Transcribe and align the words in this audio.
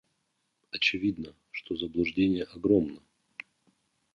Очевидно, 0.71 1.35
что 1.51 1.75
заблуждение 1.77 2.45
огромно. 2.55 3.03